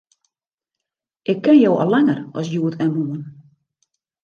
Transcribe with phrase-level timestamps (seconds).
[1.31, 3.23] Ik ken jo al langer as hjoed en moarn.